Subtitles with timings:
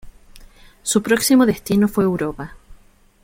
[0.81, 2.55] Su próximo destino fue Europa.